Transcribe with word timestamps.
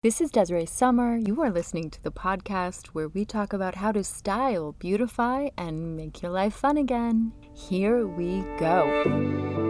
This 0.00 0.20
is 0.20 0.30
Desiree 0.30 0.64
Summer. 0.64 1.16
You 1.16 1.42
are 1.42 1.50
listening 1.50 1.90
to 1.90 2.00
the 2.00 2.12
podcast 2.12 2.86
where 2.92 3.08
we 3.08 3.24
talk 3.24 3.52
about 3.52 3.74
how 3.74 3.90
to 3.90 4.04
style, 4.04 4.76
beautify, 4.78 5.48
and 5.58 5.96
make 5.96 6.22
your 6.22 6.30
life 6.30 6.54
fun 6.54 6.76
again. 6.76 7.32
Here 7.52 8.06
we 8.06 8.44
go. 8.60 9.67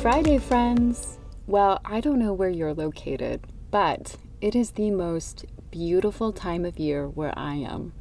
Friday, 0.00 0.38
friends! 0.38 1.18
Well, 1.46 1.80
I 1.84 2.00
don't 2.00 2.20
know 2.20 2.32
where 2.32 2.50
you're 2.50 2.74
located, 2.74 3.40
but 3.70 4.16
it 4.40 4.54
is 4.54 4.72
the 4.72 4.90
most 4.90 5.44
beautiful 5.70 6.32
time 6.32 6.64
of 6.64 6.78
year 6.78 7.08
where 7.08 7.36
I 7.36 7.54
am. 7.54 7.92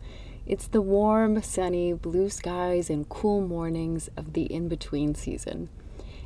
It's 0.46 0.68
the 0.68 0.82
warm, 0.82 1.42
sunny, 1.42 1.94
blue 1.94 2.30
skies 2.30 2.90
and 2.92 3.10
cool 3.10 3.42
mornings 3.42 4.10
of 4.16 4.34
the 4.34 4.44
in 4.44 4.68
between 4.68 5.16
season. 5.16 5.70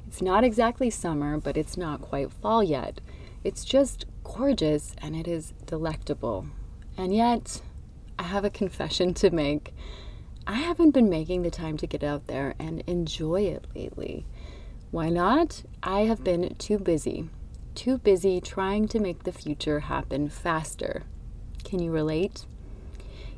It's 0.06 0.22
not 0.22 0.44
exactly 0.44 0.90
summer, 0.90 1.38
but 1.38 1.56
it's 1.56 1.78
not 1.78 2.02
quite 2.02 2.32
fall 2.32 2.64
yet. 2.64 3.00
It's 3.44 3.64
just 3.64 4.06
gorgeous 4.24 4.96
and 4.98 5.16
it 5.16 5.28
is 5.28 5.54
delectable. 5.66 6.48
And 6.98 7.16
yet, 7.16 7.62
I 8.18 8.24
have 8.24 8.44
a 8.44 8.50
confession 8.50 9.14
to 9.14 9.30
make. 9.30 9.74
I 10.46 10.56
haven't 10.56 10.92
been 10.92 11.10
making 11.10 11.44
the 11.44 11.52
time 11.52 11.78
to 11.78 11.88
get 11.88 12.04
out 12.04 12.28
there 12.28 12.56
and 12.60 12.82
enjoy 12.88 13.44
it 13.44 13.68
lately. 13.76 14.26
Why 14.92 15.10
not? 15.10 15.64
I 15.84 16.02
have 16.02 16.24
been 16.24 16.56
too 16.56 16.80
busy. 16.80 17.30
Too 17.76 18.00
busy 18.00 18.42
trying 18.42 18.88
to 18.88 19.00
make 19.00 19.24
the 19.24 19.32
future 19.32 19.82
happen 19.82 20.30
faster. 20.30 21.04
Can 21.64 21.80
you 21.80 21.92
relate? 21.92 22.46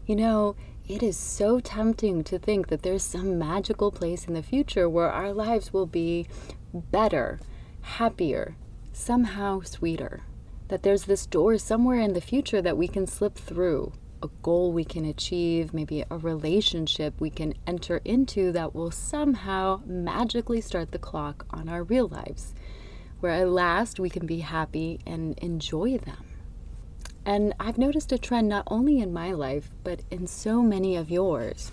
You 0.05 0.15
know, 0.15 0.55
it 0.87 1.03
is 1.03 1.17
so 1.17 1.59
tempting 1.59 2.23
to 2.23 2.39
think 2.39 2.67
that 2.67 2.83
there's 2.83 3.03
some 3.03 3.37
magical 3.37 3.91
place 3.91 4.27
in 4.27 4.33
the 4.33 4.41
future 4.41 4.87
where 4.87 5.11
our 5.11 5.33
lives 5.33 5.73
will 5.73 5.85
be 5.85 6.25
better, 6.73 7.39
happier, 7.81 8.55
somehow 8.93 9.61
sweeter. 9.61 10.21
That 10.69 10.83
there's 10.83 11.03
this 11.03 11.25
door 11.25 11.57
somewhere 11.57 11.99
in 11.99 12.13
the 12.13 12.21
future 12.21 12.61
that 12.61 12.77
we 12.77 12.87
can 12.87 13.07
slip 13.07 13.35
through 13.35 13.91
a 14.23 14.29
goal 14.41 14.71
we 14.71 14.83
can 14.83 15.05
achieve, 15.05 15.73
maybe 15.73 16.03
a 16.09 16.17
relationship 16.17 17.19
we 17.19 17.29
can 17.29 17.53
enter 17.65 18.01
into 18.05 18.51
that 18.51 18.75
will 18.75 18.91
somehow 18.91 19.81
magically 19.85 20.61
start 20.61 20.91
the 20.91 20.99
clock 20.99 21.45
on 21.49 21.67
our 21.69 21.83
real 21.83 22.07
lives, 22.07 22.53
where 23.19 23.33
at 23.33 23.49
last 23.49 23.99
we 23.99 24.09
can 24.09 24.25
be 24.25 24.39
happy 24.39 24.99
and 25.05 25.37
enjoy 25.39 25.97
them. 25.97 26.25
And 27.25 27.53
I've 27.59 27.77
noticed 27.77 28.11
a 28.11 28.17
trend 28.17 28.49
not 28.49 28.63
only 28.67 28.99
in 28.99 29.13
my 29.13 29.31
life, 29.31 29.69
but 29.83 30.01
in 30.09 30.25
so 30.27 30.61
many 30.61 30.95
of 30.95 31.11
yours. 31.11 31.71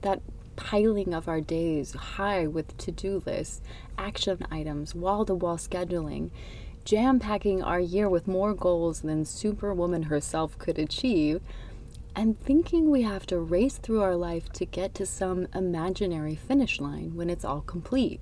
That 0.00 0.22
piling 0.56 1.12
of 1.14 1.28
our 1.28 1.40
days 1.40 1.92
high 1.92 2.46
with 2.46 2.76
to 2.78 2.92
do 2.92 3.22
lists, 3.26 3.60
action 3.98 4.46
items, 4.50 4.94
wall 4.94 5.24
to 5.26 5.34
wall 5.34 5.56
scheduling, 5.56 6.30
jam 6.84 7.18
packing 7.18 7.62
our 7.62 7.80
year 7.80 8.08
with 8.08 8.26
more 8.26 8.54
goals 8.54 9.00
than 9.00 9.24
Superwoman 9.24 10.04
herself 10.04 10.58
could 10.58 10.78
achieve, 10.78 11.40
and 12.14 12.38
thinking 12.40 12.90
we 12.90 13.02
have 13.02 13.26
to 13.26 13.38
race 13.38 13.78
through 13.78 14.02
our 14.02 14.16
life 14.16 14.52
to 14.52 14.66
get 14.66 14.94
to 14.94 15.06
some 15.06 15.46
imaginary 15.54 16.34
finish 16.34 16.80
line 16.80 17.14
when 17.14 17.30
it's 17.30 17.44
all 17.44 17.62
complete. 17.62 18.20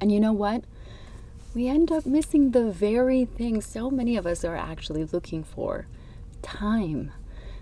And 0.00 0.12
you 0.12 0.20
know 0.20 0.32
what? 0.32 0.64
We 1.54 1.66
end 1.66 1.90
up 1.90 2.06
missing 2.06 2.50
the 2.50 2.70
very 2.70 3.24
thing 3.24 3.60
so 3.60 3.90
many 3.90 4.16
of 4.16 4.26
us 4.26 4.44
are 4.44 4.56
actually 4.56 5.04
looking 5.04 5.42
for 5.42 5.86
time. 6.42 7.12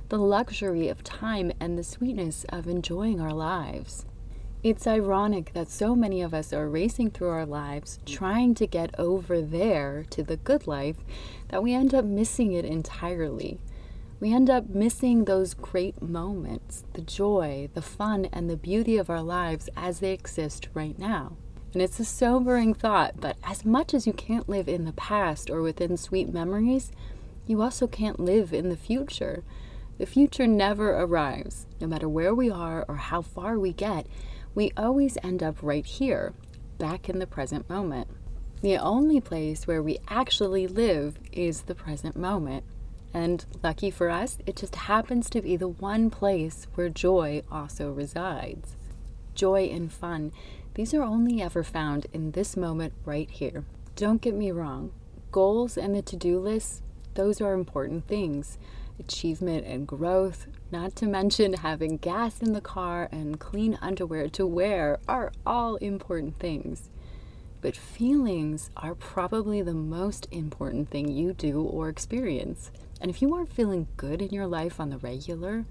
The 0.08 0.18
luxury 0.18 0.88
of 0.88 1.04
time 1.04 1.52
and 1.60 1.78
the 1.78 1.84
sweetness 1.84 2.44
of 2.48 2.66
enjoying 2.66 3.20
our 3.20 3.32
lives. 3.32 4.04
It's 4.68 4.86
ironic 4.86 5.54
that 5.54 5.70
so 5.70 5.96
many 5.96 6.20
of 6.20 6.34
us 6.34 6.52
are 6.52 6.68
racing 6.68 7.12
through 7.12 7.30
our 7.30 7.46
lives 7.46 8.00
trying 8.04 8.54
to 8.56 8.66
get 8.66 8.94
over 9.00 9.40
there 9.40 10.04
to 10.10 10.22
the 10.22 10.36
good 10.36 10.66
life 10.66 10.98
that 11.48 11.62
we 11.62 11.72
end 11.72 11.94
up 11.94 12.04
missing 12.04 12.52
it 12.52 12.66
entirely. 12.66 13.60
We 14.20 14.30
end 14.30 14.50
up 14.50 14.68
missing 14.68 15.24
those 15.24 15.54
great 15.54 16.02
moments, 16.02 16.84
the 16.92 17.00
joy, 17.00 17.70
the 17.72 17.80
fun, 17.80 18.26
and 18.30 18.50
the 18.50 18.58
beauty 18.58 18.98
of 18.98 19.08
our 19.08 19.22
lives 19.22 19.70
as 19.74 20.00
they 20.00 20.12
exist 20.12 20.68
right 20.74 20.98
now. 20.98 21.38
And 21.72 21.80
it's 21.80 21.98
a 21.98 22.04
sobering 22.04 22.74
thought, 22.74 23.18
but 23.18 23.38
as 23.42 23.64
much 23.64 23.94
as 23.94 24.06
you 24.06 24.12
can't 24.12 24.50
live 24.50 24.68
in 24.68 24.84
the 24.84 24.92
past 24.92 25.48
or 25.48 25.62
within 25.62 25.96
sweet 25.96 26.30
memories, 26.30 26.92
you 27.46 27.62
also 27.62 27.86
can't 27.86 28.20
live 28.20 28.52
in 28.52 28.68
the 28.68 28.76
future. 28.76 29.44
The 29.96 30.04
future 30.04 30.46
never 30.46 30.90
arrives. 30.90 31.66
No 31.80 31.86
matter 31.86 32.06
where 32.08 32.34
we 32.34 32.50
are 32.50 32.84
or 32.86 32.96
how 32.96 33.22
far 33.22 33.58
we 33.58 33.72
get, 33.72 34.06
we 34.58 34.72
always 34.76 35.16
end 35.22 35.40
up 35.40 35.54
right 35.62 35.86
here, 35.86 36.34
back 36.78 37.08
in 37.08 37.20
the 37.20 37.28
present 37.28 37.70
moment. 37.70 38.08
The 38.60 38.76
only 38.76 39.20
place 39.20 39.68
where 39.68 39.80
we 39.80 39.98
actually 40.08 40.66
live 40.66 41.16
is 41.30 41.62
the 41.62 41.76
present 41.76 42.16
moment. 42.16 42.64
And 43.14 43.46
lucky 43.62 43.92
for 43.92 44.10
us, 44.10 44.36
it 44.46 44.56
just 44.56 44.74
happens 44.74 45.30
to 45.30 45.40
be 45.40 45.56
the 45.56 45.68
one 45.68 46.10
place 46.10 46.66
where 46.74 46.88
joy 46.88 47.44
also 47.52 47.92
resides. 47.92 48.74
Joy 49.32 49.66
and 49.66 49.92
fun, 49.92 50.32
these 50.74 50.92
are 50.92 51.04
only 51.04 51.40
ever 51.40 51.62
found 51.62 52.08
in 52.12 52.32
this 52.32 52.56
moment 52.56 52.94
right 53.04 53.30
here. 53.30 53.64
Don't 53.94 54.20
get 54.20 54.34
me 54.34 54.50
wrong, 54.50 54.90
goals 55.30 55.78
and 55.78 55.94
the 55.94 56.02
to 56.02 56.16
do 56.16 56.40
list, 56.40 56.82
those 57.14 57.40
are 57.40 57.54
important 57.54 58.08
things 58.08 58.58
achievement 58.98 59.66
and 59.66 59.86
growth, 59.86 60.46
not 60.70 60.96
to 60.96 61.06
mention 61.06 61.52
having 61.54 61.96
gas 61.96 62.40
in 62.40 62.52
the 62.52 62.60
car 62.60 63.08
and 63.12 63.40
clean 63.40 63.78
underwear 63.80 64.28
to 64.30 64.46
wear, 64.46 64.98
are 65.08 65.32
all 65.46 65.76
important 65.76 66.38
things. 66.38 66.90
But 67.60 67.76
feelings 67.76 68.70
are 68.76 68.94
probably 68.94 69.62
the 69.62 69.74
most 69.74 70.28
important 70.30 70.90
thing 70.90 71.08
you 71.08 71.32
do 71.32 71.62
or 71.62 71.88
experience. 71.88 72.70
And 73.00 73.10
if 73.10 73.20
you 73.20 73.34
aren't 73.34 73.52
feeling 73.52 73.88
good 73.96 74.22
in 74.22 74.30
your 74.30 74.46
life 74.46 74.78
on 74.78 74.90
the 74.90 74.98
regular, 74.98 75.66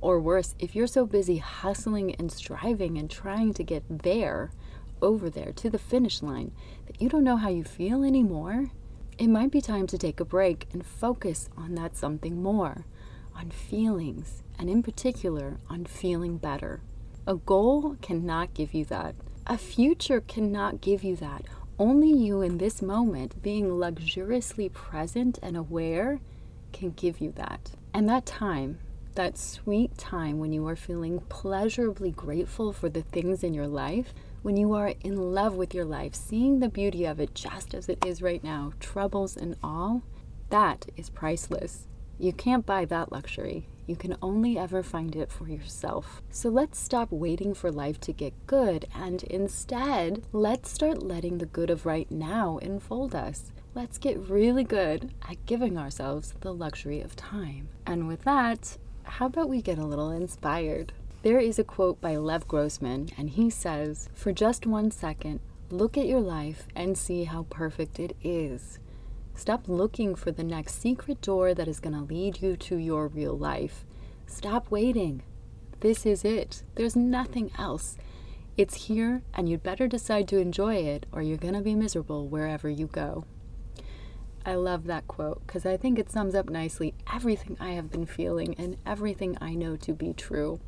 or 0.00 0.20
worse, 0.20 0.54
if 0.58 0.74
you're 0.74 0.86
so 0.86 1.06
busy 1.06 1.38
hustling 1.38 2.14
and 2.16 2.30
striving 2.30 2.98
and 2.98 3.10
trying 3.10 3.54
to 3.54 3.62
get 3.62 3.82
there, 4.02 4.50
over 5.02 5.28
there 5.28 5.52
to 5.52 5.70
the 5.70 5.78
finish 5.78 6.22
line, 6.22 6.52
that 6.86 7.00
you 7.00 7.08
don't 7.08 7.24
know 7.24 7.36
how 7.36 7.48
you 7.48 7.64
feel 7.64 8.02
anymore, 8.02 8.70
it 9.18 9.28
might 9.28 9.50
be 9.50 9.60
time 9.60 9.86
to 9.86 9.98
take 9.98 10.20
a 10.20 10.24
break 10.24 10.66
and 10.72 10.84
focus 10.84 11.48
on 11.56 11.74
that 11.74 11.96
something 11.96 12.42
more, 12.42 12.84
on 13.34 13.50
feelings, 13.50 14.42
and 14.58 14.68
in 14.68 14.82
particular, 14.82 15.58
on 15.70 15.84
feeling 15.86 16.36
better. 16.36 16.80
A 17.26 17.34
goal 17.34 17.96
cannot 18.02 18.54
give 18.54 18.74
you 18.74 18.84
that. 18.86 19.14
A 19.46 19.56
future 19.56 20.20
cannot 20.20 20.80
give 20.80 21.02
you 21.02 21.16
that. 21.16 21.44
Only 21.78 22.12
you 22.12 22.42
in 22.42 22.58
this 22.58 22.82
moment, 22.82 23.42
being 23.42 23.78
luxuriously 23.78 24.68
present 24.68 25.38
and 25.42 25.56
aware, 25.56 26.20
can 26.72 26.90
give 26.90 27.20
you 27.20 27.32
that. 27.32 27.70
And 27.94 28.08
that 28.08 28.26
time, 28.26 28.78
that 29.14 29.38
sweet 29.38 29.96
time 29.96 30.38
when 30.38 30.52
you 30.52 30.66
are 30.66 30.76
feeling 30.76 31.20
pleasurably 31.28 32.10
grateful 32.10 32.72
for 32.72 32.88
the 32.88 33.02
things 33.02 33.42
in 33.42 33.54
your 33.54 33.66
life, 33.66 34.12
when 34.46 34.56
you 34.56 34.74
are 34.74 34.94
in 35.00 35.34
love 35.34 35.56
with 35.56 35.74
your 35.74 35.84
life, 35.84 36.14
seeing 36.14 36.60
the 36.60 36.68
beauty 36.68 37.04
of 37.04 37.18
it 37.18 37.34
just 37.34 37.74
as 37.74 37.88
it 37.88 38.06
is 38.06 38.22
right 38.22 38.44
now, 38.44 38.70
troubles 38.78 39.36
and 39.36 39.56
all, 39.60 40.04
that 40.50 40.86
is 40.96 41.10
priceless. 41.10 41.88
You 42.16 42.32
can't 42.32 42.64
buy 42.64 42.84
that 42.84 43.10
luxury. 43.10 43.66
You 43.88 43.96
can 43.96 44.16
only 44.22 44.56
ever 44.56 44.84
find 44.84 45.16
it 45.16 45.32
for 45.32 45.48
yourself. 45.48 46.22
So 46.30 46.48
let's 46.48 46.78
stop 46.78 47.10
waiting 47.10 47.54
for 47.54 47.72
life 47.72 47.98
to 48.02 48.12
get 48.12 48.46
good 48.46 48.86
and 48.94 49.24
instead, 49.24 50.22
let's 50.32 50.70
start 50.70 51.02
letting 51.02 51.38
the 51.38 51.46
good 51.46 51.68
of 51.68 51.84
right 51.84 52.08
now 52.08 52.58
enfold 52.58 53.16
us. 53.16 53.50
Let's 53.74 53.98
get 53.98 54.30
really 54.30 54.62
good 54.62 55.12
at 55.28 55.44
giving 55.46 55.76
ourselves 55.76 56.34
the 56.42 56.54
luxury 56.54 57.00
of 57.00 57.16
time. 57.16 57.70
And 57.84 58.06
with 58.06 58.22
that, 58.22 58.78
how 59.02 59.26
about 59.26 59.48
we 59.48 59.60
get 59.60 59.78
a 59.78 59.84
little 59.84 60.12
inspired? 60.12 60.92
There 61.26 61.40
is 61.40 61.58
a 61.58 61.64
quote 61.64 62.00
by 62.00 62.14
Lev 62.14 62.46
Grossman, 62.46 63.08
and 63.18 63.30
he 63.30 63.50
says, 63.50 64.08
For 64.14 64.32
just 64.32 64.64
one 64.64 64.92
second, 64.92 65.40
look 65.70 65.98
at 65.98 66.06
your 66.06 66.20
life 66.20 66.68
and 66.76 66.96
see 66.96 67.24
how 67.24 67.46
perfect 67.50 67.98
it 67.98 68.14
is. 68.22 68.78
Stop 69.34 69.68
looking 69.68 70.14
for 70.14 70.30
the 70.30 70.44
next 70.44 70.80
secret 70.80 71.20
door 71.20 71.52
that 71.52 71.66
is 71.66 71.80
going 71.80 71.96
to 71.96 72.02
lead 72.02 72.40
you 72.42 72.56
to 72.58 72.76
your 72.76 73.08
real 73.08 73.36
life. 73.36 73.84
Stop 74.28 74.70
waiting. 74.70 75.24
This 75.80 76.06
is 76.06 76.24
it. 76.24 76.62
There's 76.76 76.94
nothing 76.94 77.50
else. 77.58 77.96
It's 78.56 78.86
here, 78.86 79.22
and 79.34 79.48
you'd 79.48 79.64
better 79.64 79.88
decide 79.88 80.28
to 80.28 80.38
enjoy 80.38 80.76
it, 80.76 81.06
or 81.10 81.22
you're 81.22 81.38
going 81.38 81.54
to 81.54 81.60
be 81.60 81.74
miserable 81.74 82.28
wherever 82.28 82.68
you 82.68 82.86
go. 82.86 83.24
I 84.44 84.54
love 84.54 84.84
that 84.84 85.08
quote 85.08 85.44
because 85.44 85.66
I 85.66 85.76
think 85.76 85.98
it 85.98 86.08
sums 86.08 86.36
up 86.36 86.48
nicely 86.48 86.94
everything 87.12 87.56
I 87.58 87.70
have 87.70 87.90
been 87.90 88.06
feeling 88.06 88.54
and 88.56 88.76
everything 88.86 89.36
I 89.40 89.56
know 89.56 89.74
to 89.78 89.92
be 89.92 90.12
true. 90.12 90.60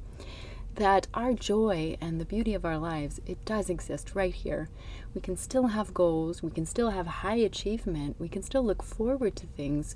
That 0.74 1.08
our 1.14 1.32
joy 1.32 1.96
and 2.00 2.20
the 2.20 2.24
beauty 2.24 2.54
of 2.54 2.64
our 2.64 2.78
lives, 2.78 3.20
it 3.26 3.44
does 3.44 3.68
exist 3.68 4.14
right 4.14 4.34
here. 4.34 4.68
We 5.14 5.20
can 5.20 5.36
still 5.36 5.68
have 5.68 5.94
goals, 5.94 6.42
we 6.42 6.50
can 6.50 6.66
still 6.66 6.90
have 6.90 7.06
high 7.06 7.36
achievement, 7.36 8.16
we 8.18 8.28
can 8.28 8.42
still 8.42 8.62
look 8.62 8.82
forward 8.82 9.36
to 9.36 9.46
things 9.46 9.94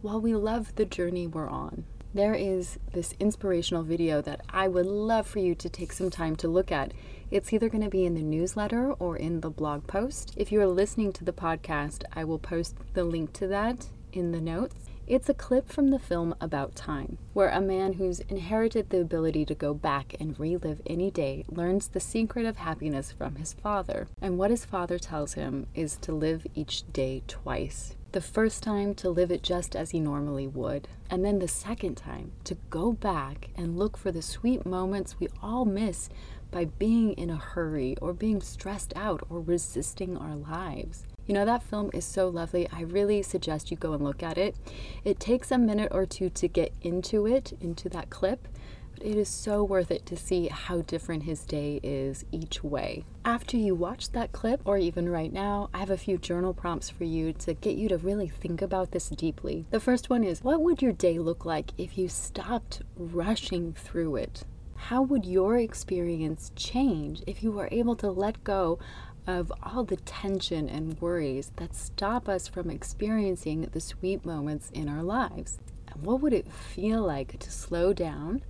while 0.00 0.20
we 0.20 0.34
love 0.34 0.74
the 0.76 0.84
journey 0.84 1.26
we're 1.26 1.48
on 1.48 1.84
there 2.14 2.34
is 2.34 2.78
this 2.92 3.14
inspirational 3.18 3.82
video 3.82 4.20
that 4.20 4.42
I 4.50 4.68
would 4.68 4.86
love 4.86 5.26
for 5.26 5.38
you 5.38 5.54
to 5.54 5.68
take 5.68 5.92
some 5.92 6.10
time 6.10 6.36
to 6.36 6.48
look 6.48 6.70
at. 6.70 6.92
It's 7.30 7.52
either 7.52 7.70
going 7.70 7.84
to 7.84 7.90
be 7.90 8.04
in 8.04 8.14
the 8.14 8.22
newsletter 8.22 8.92
or 8.92 9.16
in 9.16 9.40
the 9.40 9.48
blog 9.48 9.86
post. 9.86 10.34
If 10.36 10.52
you 10.52 10.60
are 10.60 10.66
listening 10.66 11.12
to 11.14 11.24
the 11.24 11.32
podcast, 11.32 12.04
I 12.12 12.24
will 12.24 12.38
post 12.38 12.76
the 12.92 13.04
link 13.04 13.32
to 13.34 13.46
that 13.48 13.86
in 14.12 14.32
the 14.32 14.42
notes. 14.42 14.74
It's 15.06 15.28
a 15.28 15.34
clip 15.34 15.68
from 15.68 15.88
the 15.90 15.98
film 15.98 16.34
About 16.40 16.74
Time, 16.74 17.18
where 17.32 17.48
a 17.48 17.60
man 17.60 17.94
who's 17.94 18.20
inherited 18.20 18.90
the 18.90 19.00
ability 19.00 19.44
to 19.46 19.54
go 19.54 19.74
back 19.74 20.14
and 20.20 20.38
relive 20.38 20.80
any 20.86 21.10
day 21.10 21.44
learns 21.48 21.88
the 21.88 22.00
secret 22.00 22.46
of 22.46 22.58
happiness 22.58 23.12
from 23.12 23.34
his 23.34 23.52
father. 23.52 24.08
And 24.20 24.38
what 24.38 24.50
his 24.50 24.64
father 24.64 24.98
tells 24.98 25.34
him 25.34 25.66
is 25.74 25.96
to 25.98 26.12
live 26.12 26.46
each 26.54 26.90
day 26.92 27.22
twice 27.26 27.96
the 28.12 28.20
first 28.20 28.62
time 28.62 28.94
to 28.94 29.08
live 29.08 29.30
it 29.30 29.42
just 29.42 29.74
as 29.74 29.90
he 29.90 29.98
normally 29.98 30.46
would, 30.46 30.86
and 31.08 31.24
then 31.24 31.38
the 31.38 31.48
second 31.48 31.94
time 31.94 32.30
to 32.44 32.56
go 32.68 32.92
back 32.92 33.48
and 33.56 33.78
look 33.78 33.96
for 33.96 34.12
the 34.12 34.20
sweet 34.20 34.66
moments 34.66 35.18
we 35.18 35.28
all 35.42 35.64
miss 35.64 36.10
by 36.50 36.66
being 36.66 37.14
in 37.14 37.30
a 37.30 37.36
hurry 37.36 37.96
or 38.02 38.12
being 38.12 38.42
stressed 38.42 38.92
out 38.94 39.22
or 39.30 39.40
resisting 39.40 40.16
our 40.16 40.36
lives. 40.36 41.06
You 41.26 41.34
know, 41.34 41.44
that 41.44 41.62
film 41.62 41.90
is 41.94 42.04
so 42.04 42.28
lovely. 42.28 42.68
I 42.72 42.82
really 42.82 43.22
suggest 43.22 43.70
you 43.70 43.76
go 43.76 43.92
and 43.92 44.02
look 44.02 44.22
at 44.22 44.38
it. 44.38 44.56
It 45.04 45.20
takes 45.20 45.50
a 45.50 45.58
minute 45.58 45.92
or 45.92 46.04
two 46.04 46.30
to 46.30 46.48
get 46.48 46.72
into 46.82 47.26
it, 47.26 47.52
into 47.60 47.88
that 47.90 48.10
clip, 48.10 48.48
but 48.94 49.06
it 49.06 49.16
is 49.16 49.28
so 49.28 49.62
worth 49.62 49.90
it 49.90 50.04
to 50.06 50.16
see 50.16 50.48
how 50.48 50.82
different 50.82 51.22
his 51.22 51.44
day 51.46 51.78
is 51.82 52.24
each 52.32 52.64
way. 52.64 53.04
After 53.24 53.56
you 53.56 53.74
watch 53.74 54.10
that 54.10 54.32
clip, 54.32 54.60
or 54.64 54.78
even 54.78 55.08
right 55.08 55.32
now, 55.32 55.70
I 55.72 55.78
have 55.78 55.90
a 55.90 55.96
few 55.96 56.18
journal 56.18 56.52
prompts 56.52 56.90
for 56.90 57.04
you 57.04 57.32
to 57.34 57.54
get 57.54 57.76
you 57.76 57.88
to 57.88 57.98
really 57.98 58.28
think 58.28 58.60
about 58.60 58.90
this 58.90 59.08
deeply. 59.08 59.64
The 59.70 59.80
first 59.80 60.10
one 60.10 60.24
is 60.24 60.42
What 60.42 60.60
would 60.60 60.82
your 60.82 60.92
day 60.92 61.18
look 61.20 61.44
like 61.44 61.70
if 61.78 61.96
you 61.96 62.08
stopped 62.08 62.82
rushing 62.96 63.72
through 63.74 64.16
it? 64.16 64.42
How 64.74 65.02
would 65.02 65.24
your 65.24 65.56
experience 65.56 66.50
change 66.56 67.22
if 67.24 67.44
you 67.44 67.52
were 67.52 67.68
able 67.70 67.94
to 67.96 68.10
let 68.10 68.42
go 68.42 68.80
of 69.26 69.52
all 69.62 69.84
the 69.84 69.96
tension 69.96 70.68
and 70.68 71.00
worries 71.00 71.52
that 71.56 71.74
stop 71.74 72.28
us 72.28 72.48
from 72.48 72.70
experiencing 72.70 73.68
the 73.72 73.80
sweet 73.80 74.24
moments 74.24 74.70
in 74.70 74.88
our 74.88 75.02
lives? 75.02 75.58
And 75.88 76.02
what 76.04 76.20
would 76.20 76.32
it 76.32 76.50
feel 76.50 77.02
like 77.02 77.38
to 77.38 77.50
slow 77.50 77.92
down? 77.92 78.42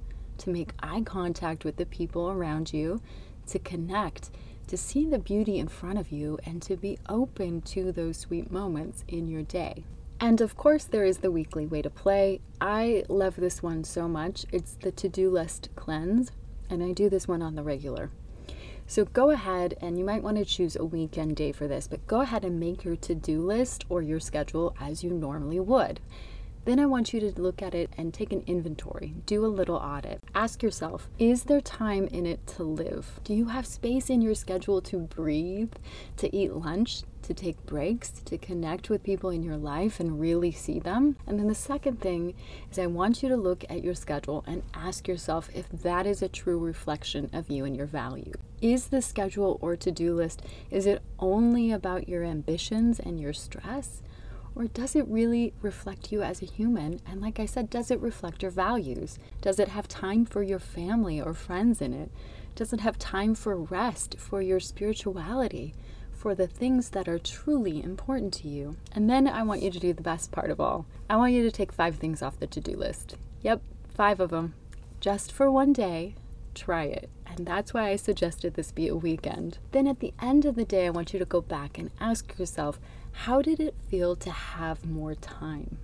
to 0.43 0.51
make 0.51 0.73
eye 0.81 1.03
contact 1.03 1.65
with 1.65 1.77
the 1.77 1.87
people 1.87 2.31
around 2.31 2.73
you, 2.73 3.01
to 3.47 3.59
connect, 3.59 4.31
to 4.67 4.77
see 4.77 5.05
the 5.07 5.19
beauty 5.19 5.59
in 5.59 5.69
front 5.69 5.99
of 5.99 6.11
you, 6.11 6.39
and 6.45 6.61
to 6.63 6.77
be 6.77 6.99
open 7.09 7.61
to 7.63 7.93
those 7.93 8.17
sweet 8.17 8.51
moments 8.51 9.05
in 9.09 9.29
your 9.29 9.43
day. 9.43 9.85
And 10.21 10.41
of 10.41 10.57
course, 10.57 10.85
there 10.85 11.05
is 11.05 11.19
the 11.19 11.31
weekly 11.31 11.67
way 11.67 11.83
to 11.83 11.91
play. 11.91 12.41
I 12.61 13.05
love 13.09 13.37
this 13.37 13.63
one 13.63 13.85
so 13.85 14.09
much. 14.09 14.47
It's 14.53 14.75
the 14.75 14.93
to 14.93 15.09
do 15.09 15.31
list 15.31 15.69
cleanse, 15.75 16.31
and 16.71 16.83
I 16.83 16.93
do 16.93 17.09
this 17.09 17.27
one 17.27 17.43
on 17.43 17.55
the 17.55 17.63
regular. 17.63 18.11
So 18.93 19.07
go 19.07 19.31
ahead 19.31 19.79
and 19.81 19.97
you 19.97 20.05
might 20.05 20.23
want 20.23 20.37
to 20.37 20.45
choose 20.45 20.77
a 20.77 20.85
weekend 20.85 21.35
day 21.37 21.51
for 21.51 21.67
this, 21.67 21.89
but 21.89 22.07
go 22.07 22.21
ahead 22.21 22.45
and 22.45 22.61
make 22.61 22.85
your 22.85 22.97
to 22.97 23.15
do 23.15 23.41
list 23.41 23.87
or 23.89 24.03
your 24.03 24.21
schedule 24.21 24.77
as 24.79 25.03
you 25.03 25.15
normally 25.15 25.59
would. 25.61 25.99
Then 26.67 26.79
I 26.79 26.85
want 26.85 27.15
you 27.15 27.21
to 27.21 27.41
look 27.41 27.63
at 27.63 27.75
it 27.75 27.89
and 27.97 28.13
take 28.13 28.35
an 28.35 28.43
inventory, 28.47 29.15
do 29.25 29.47
a 29.47 29.49
little 29.49 29.77
audit. 29.77 30.19
Ask 30.35 30.63
yourself, 30.63 31.09
is 31.19 31.45
there 31.45 31.63
time 31.63 32.07
in 32.09 32.27
it 32.27 32.47
to 32.49 32.65
live? 32.65 33.19
Do 33.25 33.33
you 33.33 33.47
have 33.47 33.67
space 33.67 34.11
in 34.11 34.21
your 34.21 34.35
schedule 34.35 34.83
to 34.83 34.99
breathe, 34.99 35.73
to 36.19 36.37
eat 36.37 36.53
lunch, 36.53 37.01
to 37.23 37.33
take 37.33 37.65
breaks, 37.65 38.11
to 38.11 38.37
connect 38.37 38.91
with 38.91 39.03
people 39.03 39.31
in 39.31 39.43
your 39.43 39.57
life 39.57 40.01
and 40.01 40.21
really 40.21 40.53
see 40.53 40.79
them? 40.79 41.17
And 41.27 41.39
then 41.39 41.49
the 41.49 41.55
second 41.55 42.03
thing 42.03 42.35
is 42.71 42.79
I 42.79 42.89
want 42.89 43.23
you 43.23 43.31
to 43.31 43.39
look 43.39 43.65
at 43.71 43.83
your 43.83 43.95
schedule 43.95 44.45
and 44.47 44.63
ask 44.75 45.09
yourself 45.09 45.49
if 45.55 45.67
that 45.71 46.07
is 46.07 46.21
a 46.21 46.29
true 46.29 46.59
reflection 46.59 47.31
of 47.33 47.49
you 47.49 47.65
and 47.65 47.75
your 47.75 47.87
value. 47.87 48.35
Is 48.63 48.87
the 48.87 49.03
schedule 49.03 49.59
or 49.61 49.75
to-do 49.75 50.15
list 50.15 50.41
is 50.71 50.87
it 50.87 51.03
only 51.19 51.73
about 51.73 52.09
your 52.09 52.23
ambitions 52.23 53.01
and 53.01 53.21
your 53.21 53.33
stress? 53.33 54.03
Or 54.55 54.67
does 54.67 54.95
it 54.95 55.09
really 55.09 55.53
reflect 55.63 56.13
you 56.13 56.23
as 56.23 56.41
a 56.41 56.47
human? 56.47 57.01
And 57.05 57.21
like 57.21 57.41
I 57.41 57.47
said, 57.47 57.71
does 57.71 57.91
it 57.91 58.01
reflect 58.01 58.41
your 58.41 58.53
values? 58.53 59.19
Does 59.41 59.59
it 59.59 59.67
have 59.67 59.89
time 59.89 60.25
for 60.25 60.45
your 60.45 60.61
family 60.61 61.21
or 61.21 61.35
friends 61.35 61.81
in 61.81 61.93
it? 61.93 62.13
Does 62.55 62.73
it 62.73 62.79
have 62.79 63.01
time 63.01 63.35
for 63.35 63.57
rest, 63.57 64.17
for 64.21 64.41
your 64.41 64.61
spirituality, 64.61 65.75
for 66.13 66.33
the 66.33 66.47
things 66.47 66.91
that 66.91 67.09
are 67.09 67.19
truly 67.19 67.83
important 67.83 68.33
to 68.35 68.49
you? 68.49 68.77
And 68.93 69.11
then 69.11 69.27
I 69.27 69.43
want 69.43 69.63
you 69.63 69.73
to 69.73 69.81
do 69.81 69.93
the 69.93 70.03
best 70.03 70.31
part 70.31 70.53
of 70.53 70.61
all. 70.61 70.87
I 71.11 71.17
want 71.17 71.33
you 71.33 71.43
to 71.43 71.51
take 71.51 71.73
five 71.73 71.97
things 71.97 72.23
off 72.23 72.39
the 72.39 72.47
to 72.47 72.61
do 72.61 72.77
list. 72.77 73.17
Yep, 73.41 73.61
five 73.93 74.21
of 74.21 74.31
them. 74.31 74.55
Just 75.01 75.33
for 75.33 75.51
one 75.51 75.73
day, 75.73 76.15
try 76.55 76.85
it. 76.85 77.11
And 77.27 77.47
that's 77.47 77.73
why 77.73 77.89
I 77.89 77.97
suggested 77.97 78.55
this 78.55 78.73
be 78.73 78.89
a 78.89 78.97
weekend. 78.97 79.59
Then 79.73 79.87
at 79.87 80.01
the 80.01 80.13
end 80.21 80.45
of 80.45 80.55
the 80.55 80.65
day, 80.65 80.87
I 80.87 80.91
want 80.91 81.13
you 81.13 81.19
to 81.19 81.25
go 81.25 81.41
back 81.41 81.79
and 81.79 81.91
ask 82.01 82.39
yourself, 82.39 82.79
how 83.13 83.43
did 83.43 83.61
it 83.61 83.75
feel 83.89 84.17
to 84.17 84.31
have 84.31 84.85
more 84.85 85.15
time? 85.15 85.79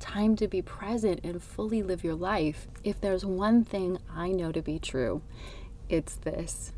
Time 0.00 0.36
to 0.36 0.48
be 0.48 0.62
present 0.62 1.20
and 1.24 1.42
fully 1.42 1.82
live 1.82 2.04
your 2.04 2.14
life. 2.14 2.66
If 2.82 3.00
there's 3.00 3.24
one 3.24 3.64
thing 3.64 3.98
I 4.14 4.28
know 4.28 4.52
to 4.52 4.62
be 4.62 4.78
true, 4.78 5.22
it's 5.88 6.16
this. 6.16 6.72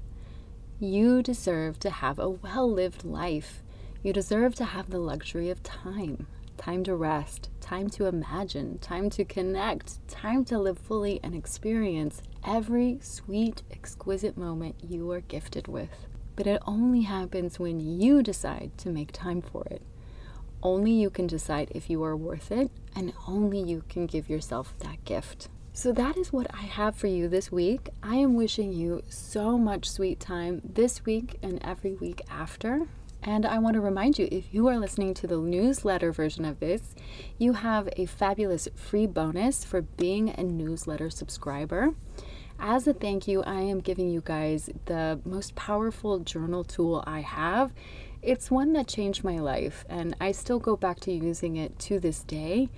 You 0.79 1.23
deserve 1.23 1.79
to 1.81 1.91
have 1.91 2.19
a 2.19 2.31
well 2.31 2.71
lived 2.71 3.05
life. 3.05 3.63
You 4.03 4.13
deserve 4.13 4.55
to 4.57 4.65
have 4.65 4.91
the 4.91 4.99
luxury 4.99 5.51
of 5.51 5.63
time 5.63 6.27
time 6.57 6.85
to 6.85 6.95
rest, 6.95 7.51
time 7.61 7.89
to 7.91 8.07
imagine, 8.07 8.79
time 8.79 9.11
to 9.11 9.25
connect, 9.25 10.07
time 10.09 10.45
to 10.47 10.59
live 10.59 10.79
fully 10.79 11.21
and 11.23 11.35
experience 11.35 12.23
every 12.45 12.99
sweet, 13.01 13.63
exquisite 13.71 14.37
moment 14.37 14.77
you 14.83 15.11
are 15.11 15.21
gifted 15.21 15.69
with. 15.69 16.07
But 16.37 16.47
it 16.47 16.63
only 16.67 17.03
happens 17.03 17.59
when 17.59 17.81
you 17.81 18.23
decide 18.23 18.71
to 18.79 18.91
make 18.91 19.13
time 19.13 19.43
for 19.43 19.65
it. 19.71 19.83
Only 20.63 20.93
you 20.93 21.11
can 21.11 21.27
decide 21.27 21.71
if 21.75 21.89
you 21.91 22.03
are 22.05 22.17
worth 22.17 22.51
it, 22.51 22.71
and 22.95 23.13
only 23.29 23.61
you 23.61 23.85
can 23.89 24.07
give 24.07 24.29
yourself 24.29 24.75
that 24.81 25.05
gift. 25.05 25.49
So, 25.73 25.93
that 25.93 26.17
is 26.17 26.33
what 26.33 26.47
I 26.55 26.63
have 26.63 26.97
for 26.97 27.07
you 27.07 27.29
this 27.29 27.53
week. 27.53 27.91
I 28.03 28.17
am 28.17 28.35
wishing 28.35 28.73
you 28.73 29.03
so 29.11 29.59
much 29.59 29.91
sweet 29.91 30.19
time 30.19 30.63
this 30.65 31.05
week 31.05 31.37
and 31.43 31.63
every 31.63 31.95
week 31.95 32.23
after. 32.31 32.89
And 33.23 33.45
I 33.45 33.59
want 33.59 33.75
to 33.75 33.81
remind 33.81 34.19
you 34.19 34.29
if 34.31 34.55
you 34.55 34.69
are 34.69 34.79
listening 34.79 35.13
to 35.15 35.27
the 35.27 35.39
newsletter 35.39 36.13
version 36.13 36.45
of 36.45 36.61
this, 36.61 36.95
you 37.39 37.55
have 37.55 37.89
a 37.97 38.07
fabulous 38.07 38.69
free 38.75 39.07
bonus 39.07 39.65
for 39.65 39.83
being 39.83 40.31
a 40.31 40.43
newsletter 40.43 41.11
subscriber. 41.11 41.95
As 42.59 42.87
a 42.87 42.95
thank 42.95 43.29
you, 43.29 43.43
I 43.43 43.61
am 43.61 43.81
giving 43.81 44.09
you 44.09 44.23
guys 44.25 44.71
the 44.87 45.21
most 45.25 45.55
powerful 45.57 46.21
journal 46.21 46.65
tool 46.65 47.05
I 47.07 47.21
have. 47.21 47.73
It's 48.23 48.51
one 48.51 48.73
that 48.73 48.89
changed 48.89 49.25
my 49.25 49.39
life, 49.39 49.85
and 49.89 50.17
I 50.21 50.33
still 50.33 50.59
go 50.59 50.75
back 50.75 51.01
to 51.01 51.13
using 51.13 51.57
it 51.57 51.79
to 51.81 52.01
this 52.01 52.23
day. 52.25 52.71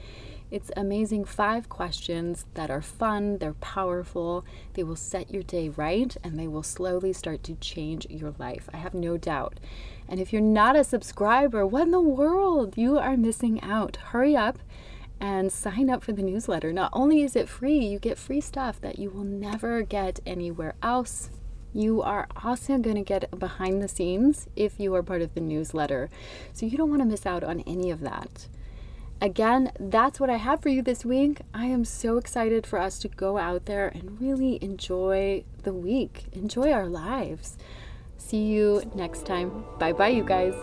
It's 0.50 0.70
amazing 0.76 1.26
five 1.26 1.68
questions 1.68 2.46
that 2.54 2.70
are 2.70 2.80
fun, 2.80 3.36
they're 3.36 3.52
powerful, 3.54 4.46
they 4.72 4.82
will 4.82 4.96
set 4.96 5.30
your 5.30 5.42
day 5.42 5.68
right, 5.68 6.16
and 6.24 6.38
they 6.38 6.48
will 6.48 6.62
slowly 6.62 7.12
start 7.12 7.42
to 7.44 7.54
change 7.56 8.06
your 8.08 8.34
life. 8.38 8.68
I 8.72 8.78
have 8.78 8.94
no 8.94 9.18
doubt. 9.18 9.60
And 10.08 10.20
if 10.20 10.32
you're 10.32 10.40
not 10.40 10.74
a 10.74 10.84
subscriber, 10.84 11.66
what 11.66 11.82
in 11.82 11.90
the 11.90 12.00
world? 12.00 12.78
You 12.78 12.98
are 12.98 13.16
missing 13.16 13.60
out. 13.60 13.96
Hurry 13.96 14.34
up 14.34 14.58
and 15.20 15.52
sign 15.52 15.90
up 15.90 16.02
for 16.02 16.12
the 16.12 16.22
newsletter. 16.22 16.72
Not 16.72 16.90
only 16.94 17.22
is 17.22 17.36
it 17.36 17.48
free, 17.48 17.78
you 17.78 17.98
get 17.98 18.18
free 18.18 18.40
stuff 18.40 18.80
that 18.80 18.98
you 18.98 19.10
will 19.10 19.24
never 19.24 19.82
get 19.82 20.20
anywhere 20.24 20.74
else. 20.82 21.28
You 21.74 22.00
are 22.00 22.26
also 22.42 22.78
going 22.78 22.96
to 22.96 23.02
get 23.02 23.38
behind 23.38 23.82
the 23.82 23.88
scenes 23.88 24.46
if 24.56 24.80
you 24.80 24.94
are 24.94 25.02
part 25.02 25.20
of 25.20 25.34
the 25.34 25.40
newsletter. 25.40 26.08
So 26.54 26.64
you 26.64 26.78
don't 26.78 26.88
want 26.88 27.02
to 27.02 27.06
miss 27.06 27.26
out 27.26 27.44
on 27.44 27.60
any 27.60 27.90
of 27.90 28.00
that. 28.00 28.48
Again, 29.20 29.72
that's 29.80 30.20
what 30.20 30.30
I 30.30 30.36
have 30.36 30.62
for 30.62 30.68
you 30.68 30.80
this 30.80 31.04
week. 31.04 31.40
I 31.52 31.66
am 31.66 31.84
so 31.84 32.18
excited 32.18 32.66
for 32.66 32.78
us 32.78 33.00
to 33.00 33.08
go 33.08 33.36
out 33.36 33.66
there 33.66 33.88
and 33.88 34.20
really 34.20 34.62
enjoy 34.62 35.42
the 35.64 35.72
week, 35.72 36.26
enjoy 36.32 36.70
our 36.70 36.86
lives. 36.86 37.58
See 38.16 38.44
you 38.44 38.90
next 38.94 39.26
time. 39.26 39.64
Bye 39.78 39.92
bye, 39.92 40.08
you 40.08 40.22
guys. 40.22 40.54